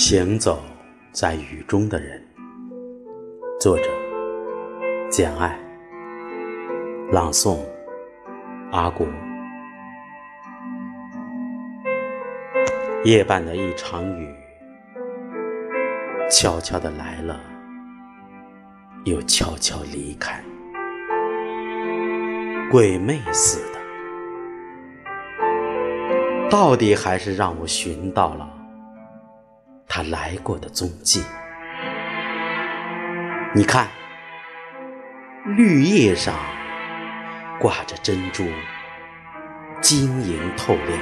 [0.00, 0.62] 行走
[1.10, 2.24] 在雨中的人，
[3.60, 3.90] 作者：
[5.10, 5.58] 简爱，
[7.10, 7.58] 朗诵：
[8.70, 9.04] 阿国。
[13.02, 14.32] 夜半的一场雨，
[16.30, 17.40] 悄悄的来了，
[19.04, 20.40] 又悄悄离开，
[22.70, 23.80] 鬼魅似的，
[26.48, 28.54] 到底还是让我寻到了。
[29.88, 31.24] 他来过的踪迹，
[33.54, 33.88] 你看，
[35.56, 36.34] 绿叶上
[37.58, 38.44] 挂着珍珠，
[39.80, 41.00] 晶莹透亮；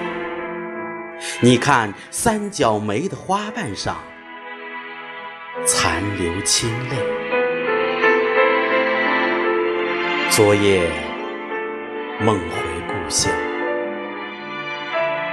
[1.40, 3.96] 你看三角梅的花瓣上
[5.66, 6.96] 残留清泪。
[10.30, 10.88] 昨夜
[12.20, 12.56] 梦回
[12.87, 13.32] 故乡，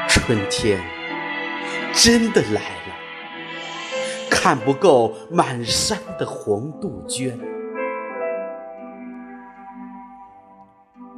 [0.10, 0.82] 春天
[1.94, 3.03] 真的来了。
[4.44, 7.40] 看不够满山的红杜鹃，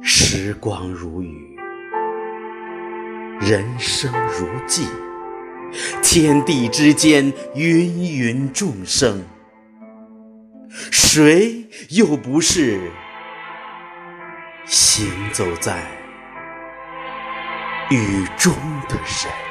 [0.00, 1.58] 时光如雨，
[3.40, 4.86] 人生如寄，
[6.00, 9.24] 天地之间芸芸众生，
[10.92, 12.92] 谁又不是
[14.66, 15.82] 行走在
[17.90, 18.52] 雨中
[18.88, 19.45] 的人？